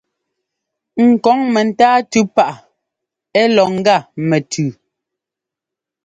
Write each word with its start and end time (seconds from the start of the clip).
Ŋ 1.07 1.09
kɔŋ 1.23 1.39
mɛntáa 1.53 1.97
tʉ́ 2.11 2.23
paʼ 2.35 2.55
ɛ́ 3.39 3.45
lɔ 3.55 3.63
ŋ́gá 3.75 3.95
mɛtʉʉ. 4.27 4.67